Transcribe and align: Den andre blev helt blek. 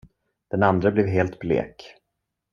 Den 0.51 0.63
andre 0.63 0.91
blev 0.91 1.05
helt 1.07 1.39
blek. 1.39 1.93